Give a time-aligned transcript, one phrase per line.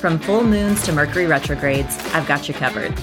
[0.00, 2.94] From full moons to Mercury retrogrades, I've got you covered.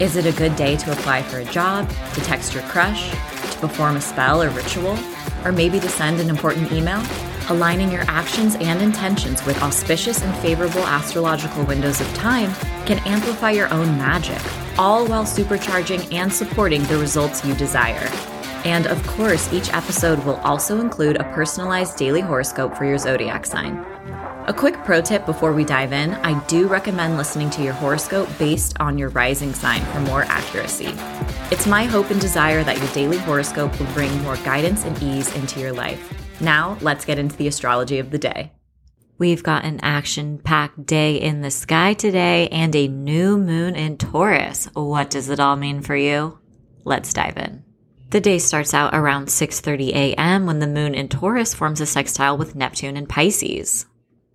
[0.00, 3.58] Is it a good day to apply for a job, to text your crush, to
[3.58, 4.96] perform a spell or ritual,
[5.44, 7.02] or maybe to send an important email?
[7.48, 12.52] Aligning your actions and intentions with auspicious and favorable astrological windows of time
[12.86, 14.40] can amplify your own magic,
[14.78, 18.08] all while supercharging and supporting the results you desire.
[18.64, 23.46] And of course, each episode will also include a personalized daily horoscope for your zodiac
[23.46, 23.95] sign.
[24.48, 28.28] A quick pro tip before we dive in I do recommend listening to your horoscope
[28.38, 30.94] based on your rising sign for more accuracy.
[31.50, 35.34] It's my hope and desire that your daily horoscope will bring more guidance and ease
[35.34, 36.40] into your life.
[36.40, 38.52] Now, let's get into the astrology of the day.
[39.18, 43.98] We've got an action packed day in the sky today and a new moon in
[43.98, 44.68] Taurus.
[44.74, 46.38] What does it all mean for you?
[46.84, 47.64] Let's dive in.
[48.10, 50.46] The day starts out around 6:30 a.m.
[50.46, 53.86] when the moon in Taurus forms a sextile with Neptune in Pisces.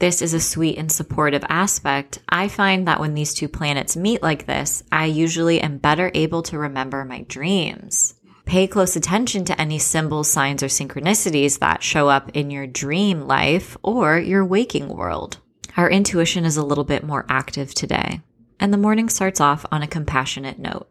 [0.01, 2.17] This is a sweet and supportive aspect.
[2.27, 6.41] I find that when these two planets meet like this, I usually am better able
[6.41, 8.15] to remember my dreams.
[8.45, 13.27] Pay close attention to any symbols, signs, or synchronicities that show up in your dream
[13.27, 15.37] life or your waking world.
[15.77, 18.21] Our intuition is a little bit more active today,
[18.59, 20.90] and the morning starts off on a compassionate note.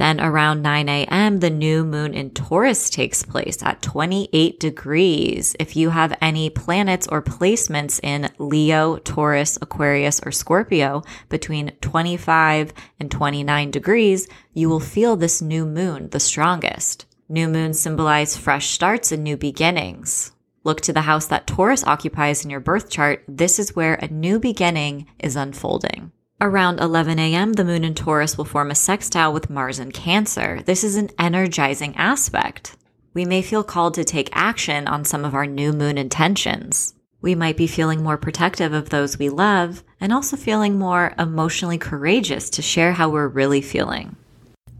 [0.00, 5.54] Then around 9 a.m., the new moon in Taurus takes place at 28 degrees.
[5.60, 12.72] If you have any planets or placements in Leo, Taurus, Aquarius, or Scorpio between 25
[12.98, 17.04] and 29 degrees, you will feel this new moon the strongest.
[17.28, 20.32] New moons symbolize fresh starts and new beginnings.
[20.64, 23.22] Look to the house that Taurus occupies in your birth chart.
[23.28, 26.10] This is where a new beginning is unfolding.
[26.42, 30.62] Around 11 a.m., the moon in Taurus will form a sextile with Mars in Cancer.
[30.64, 32.76] This is an energizing aspect.
[33.12, 36.94] We may feel called to take action on some of our new moon intentions.
[37.20, 41.76] We might be feeling more protective of those we love and also feeling more emotionally
[41.76, 44.16] courageous to share how we're really feeling.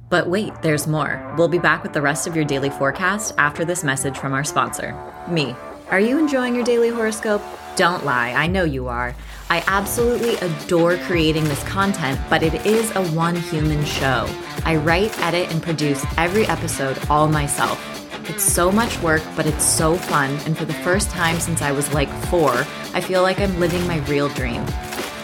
[0.08, 1.34] But wait, there's more.
[1.36, 4.44] We'll be back with the rest of your daily forecast after this message from our
[4.44, 4.96] sponsor,
[5.28, 5.54] me.
[5.90, 7.42] Are you enjoying your daily horoscope?
[7.74, 9.12] Don't lie, I know you are.
[9.48, 14.28] I absolutely adore creating this content, but it is a one human show.
[14.64, 17.84] I write, edit, and produce every episode all myself.
[18.30, 21.72] It's so much work, but it's so fun, and for the first time since I
[21.72, 22.52] was like four,
[22.94, 24.64] I feel like I'm living my real dream.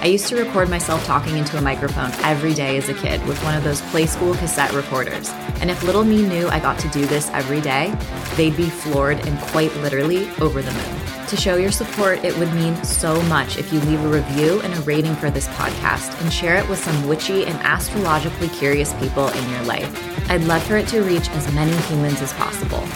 [0.01, 3.43] I used to record myself talking into a microphone every day as a kid with
[3.43, 5.31] one of those play school cassette recorders.
[5.61, 7.95] And if little me knew I got to do this every day,
[8.37, 11.27] they'd be floored and quite literally over the moon.
[11.29, 14.73] To show your support, it would mean so much if you leave a review and
[14.75, 19.29] a rating for this podcast and share it with some witchy and astrologically curious people
[19.29, 20.31] in your life.
[20.31, 22.87] I'd love for it to reach as many humans as possible.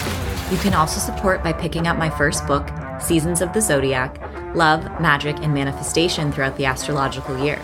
[0.49, 2.69] You can also support by picking up my first book,
[3.01, 7.61] Seasons of the Zodiac Love, Magick, and Manifestation throughout the astrological year.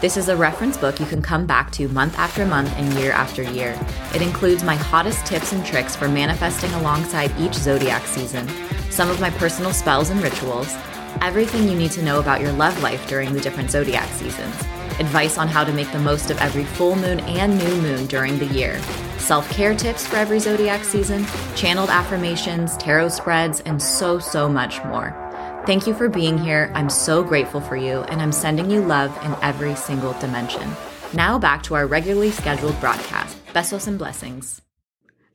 [0.00, 3.12] This is a reference book you can come back to month after month and year
[3.12, 3.78] after year.
[4.14, 8.48] It includes my hottest tips and tricks for manifesting alongside each zodiac season
[8.90, 10.76] some of my personal spells and rituals,
[11.22, 14.54] everything you need to know about your love life during the different zodiac seasons,
[14.98, 18.38] advice on how to make the most of every full moon and new moon during
[18.38, 18.78] the year,
[19.18, 21.24] self care tips for every zodiac season,
[21.54, 25.29] channeled affirmations, tarot spreads, and so, so much more.
[25.70, 26.72] Thank you for being here.
[26.74, 30.68] I'm so grateful for you, and I'm sending you love in every single dimension.
[31.14, 33.38] Now back to our regularly scheduled broadcast.
[33.54, 34.62] Besos and blessings.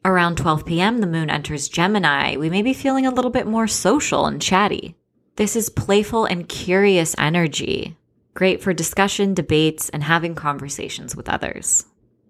[0.04, 2.36] Around 12 p.m., the moon enters Gemini.
[2.36, 4.98] We may be feeling a little bit more social and chatty.
[5.38, 7.96] This is playful and curious energy,
[8.34, 11.86] great for discussion, debates, and having conversations with others.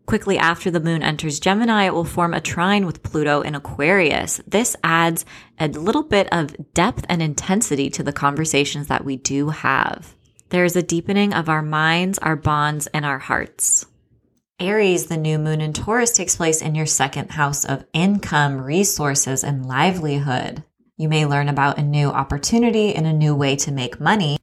[0.05, 4.39] Quickly after the moon enters Gemini, it will form a trine with Pluto in Aquarius.
[4.45, 5.25] This adds
[5.59, 10.15] a little bit of depth and intensity to the conversations that we do have.
[10.49, 13.87] There is a deepening of our minds, our bonds, and our hearts.
[14.59, 19.43] Aries, the new moon in Taurus takes place in your second house of income, resources,
[19.43, 20.63] and livelihood.
[20.97, 24.37] You may learn about a new opportunity and a new way to make money,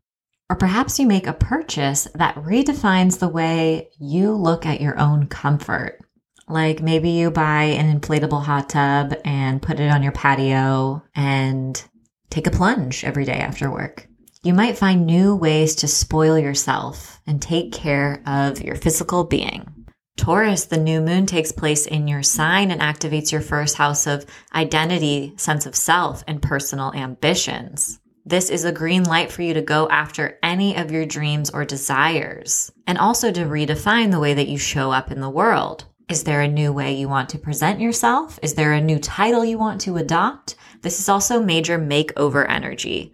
[0.53, 5.27] or perhaps you make a purchase that redefines the way you look at your own
[5.27, 5.99] comfort.
[6.47, 11.83] Like maybe you buy an inflatable hot tub and put it on your patio and
[12.29, 14.07] take a plunge every day after work.
[14.43, 19.87] You might find new ways to spoil yourself and take care of your physical being.
[20.19, 24.27] Taurus, the new moon takes place in your sign and activates your first house of
[24.55, 28.01] identity, sense of self, and personal ambitions.
[28.25, 31.65] This is a green light for you to go after any of your dreams or
[31.65, 35.87] desires, and also to redefine the way that you show up in the world.
[36.09, 38.39] Is there a new way you want to present yourself?
[38.41, 40.55] Is there a new title you want to adopt?
[40.83, 43.13] This is also major makeover energy.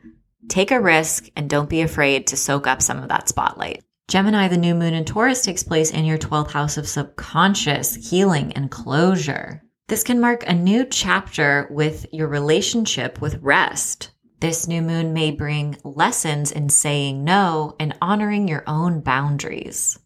[0.49, 3.83] Take a risk and don't be afraid to soak up some of that spotlight.
[4.09, 8.53] Gemini, the new moon in Taurus takes place in your 12th house of subconscious healing
[8.55, 9.63] and closure.
[9.89, 14.11] This can mark a new chapter with your relationship with rest.
[14.41, 19.99] This new moon may bring lessons in saying no and honoring your own boundaries.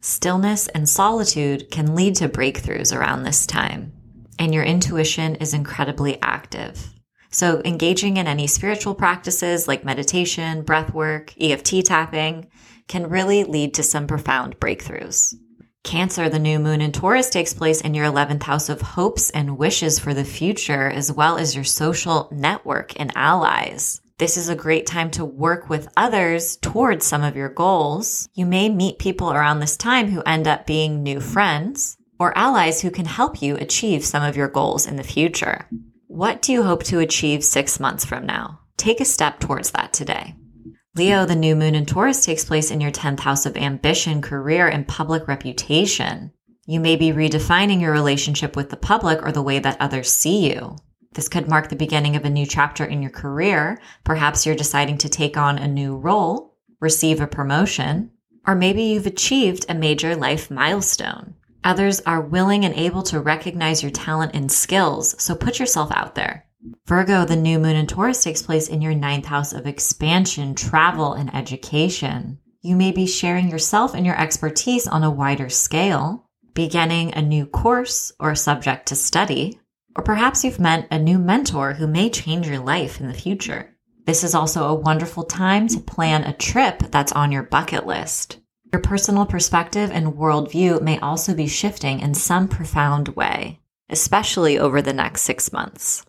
[0.00, 3.92] Stillness and solitude can lead to breakthroughs around this time,
[4.38, 6.94] and your intuition is incredibly active.
[7.30, 12.46] So, engaging in any spiritual practices like meditation, breath work, EFT tapping
[12.88, 15.34] can really lead to some profound breakthroughs.
[15.84, 19.58] Cancer, the new moon in Taurus takes place in your 11th house of hopes and
[19.58, 24.00] wishes for the future, as well as your social network and allies.
[24.18, 28.28] This is a great time to work with others towards some of your goals.
[28.32, 32.80] You may meet people around this time who end up being new friends or allies
[32.80, 35.68] who can help you achieve some of your goals in the future.
[36.06, 38.60] What do you hope to achieve six months from now?
[38.78, 40.34] Take a step towards that today.
[40.96, 44.68] Leo, the new moon in Taurus takes place in your 10th house of ambition, career,
[44.68, 46.30] and public reputation.
[46.66, 50.48] You may be redefining your relationship with the public or the way that others see
[50.52, 50.76] you.
[51.14, 53.80] This could mark the beginning of a new chapter in your career.
[54.04, 58.12] Perhaps you're deciding to take on a new role, receive a promotion,
[58.46, 61.34] or maybe you've achieved a major life milestone.
[61.64, 66.14] Others are willing and able to recognize your talent and skills, so put yourself out
[66.14, 66.46] there.
[66.86, 71.12] Virgo, the new moon in Taurus takes place in your ninth house of expansion, travel,
[71.12, 72.38] and education.
[72.62, 77.44] You may be sharing yourself and your expertise on a wider scale, beginning a new
[77.44, 79.60] course or subject to study,
[79.94, 83.76] or perhaps you've met a new mentor who may change your life in the future.
[84.06, 88.38] This is also a wonderful time to plan a trip that's on your bucket list.
[88.72, 94.80] Your personal perspective and worldview may also be shifting in some profound way, especially over
[94.80, 96.04] the next six months.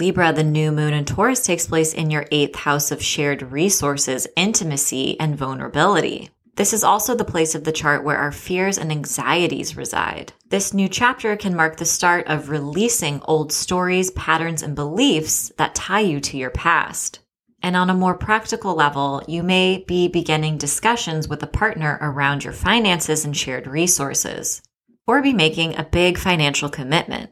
[0.00, 4.28] Libra, the new moon in Taurus takes place in your eighth house of shared resources,
[4.36, 6.30] intimacy, and vulnerability.
[6.54, 10.32] This is also the place of the chart where our fears and anxieties reside.
[10.50, 15.74] This new chapter can mark the start of releasing old stories, patterns, and beliefs that
[15.74, 17.18] tie you to your past.
[17.60, 22.44] And on a more practical level, you may be beginning discussions with a partner around
[22.44, 24.62] your finances and shared resources,
[25.08, 27.30] or be making a big financial commitment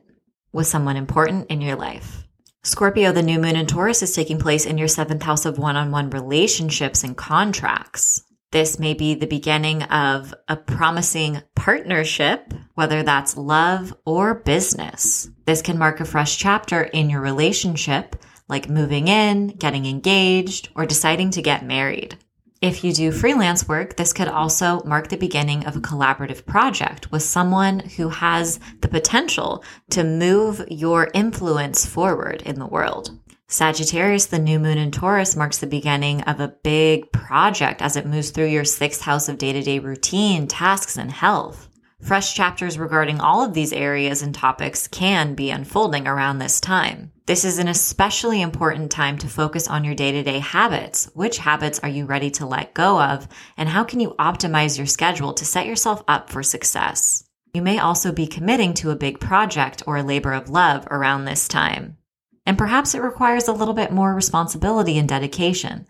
[0.53, 2.26] with someone important in your life.
[2.67, 5.77] Scorpio, the new moon in Taurus is taking place in your seventh house of one
[5.77, 8.25] on one relationships and contracts.
[8.51, 15.31] This may be the beginning of a promising partnership, whether that's love or business.
[15.45, 18.17] This can mark a fresh chapter in your relationship,
[18.49, 22.19] like moving in, getting engaged, or deciding to get married.
[22.67, 27.13] If you do freelance work, this could also mark the beginning of a collaborative project
[27.13, 33.17] with someone who has the potential to move your influence forward in the world.
[33.47, 38.05] Sagittarius, the new moon in Taurus, marks the beginning of a big project as it
[38.05, 41.69] moves through your sixth house of day to day routine, tasks, and health.
[42.03, 47.11] Fresh chapters regarding all of these areas and topics can be unfolding around this time.
[47.27, 51.11] This is an especially important time to focus on your day to day habits.
[51.15, 53.27] Which habits are you ready to let go of?
[53.57, 57.25] And how can you optimize your schedule to set yourself up for success?
[57.53, 61.25] You may also be committing to a big project or a labor of love around
[61.25, 61.97] this time.
[62.45, 65.89] And perhaps it requires a little bit more responsibility and dedication.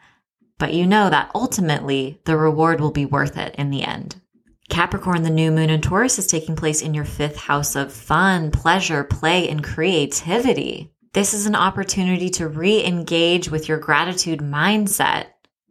[0.59, 4.23] But you know that ultimately the reward will be worth it in the end.
[4.69, 8.51] Capricorn, the new moon in Taurus is taking place in your fifth house of fun,
[8.51, 10.93] pleasure, play, and creativity.
[11.13, 15.27] This is an opportunity to re engage with your gratitude mindset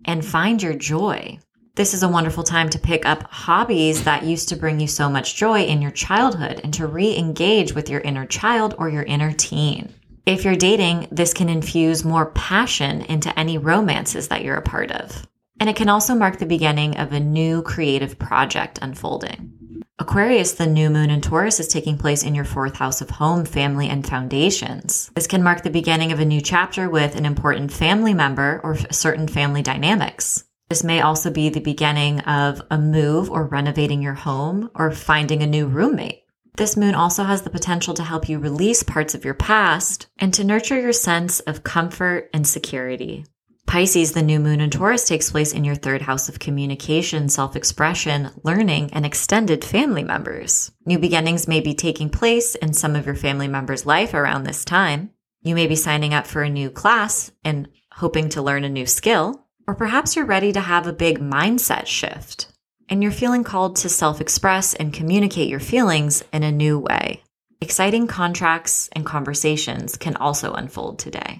[0.06, 1.40] and find your joy.
[1.76, 5.10] This is a wonderful time to pick up hobbies that used to bring you so
[5.10, 9.04] much joy in your childhood and to re engage with your inner child or your
[9.04, 9.94] inner teen.
[10.26, 14.90] If you're dating, this can infuse more passion into any romances that you're a part
[14.92, 15.28] of.
[15.60, 19.56] And it can also mark the beginning of a new creative project unfolding.
[19.98, 23.46] Aquarius, the new moon in Taurus is taking place in your fourth house of home,
[23.46, 25.10] family, and foundations.
[25.16, 28.76] This can mark the beginning of a new chapter with an important family member or
[28.92, 30.44] certain family dynamics.
[30.68, 35.42] This may also be the beginning of a move or renovating your home or finding
[35.42, 36.24] a new roommate.
[36.58, 40.34] This moon also has the potential to help you release parts of your past and
[40.34, 43.26] to nurture your sense of comfort and security.
[43.68, 47.56] Pisces, the new moon in Taurus takes place in your third house of communication, self
[47.56, 50.72] expression, learning, and extended family members.
[50.86, 54.64] New beginnings may be taking place in some of your family members' life around this
[54.64, 55.10] time.
[55.42, 58.86] You may be signing up for a new class and hoping to learn a new
[58.86, 62.48] skill, or perhaps you're ready to have a big mindset shift
[62.90, 67.24] and you're feeling called to self express and communicate your feelings in a new way.
[67.62, 71.40] Exciting contracts and conversations can also unfold today.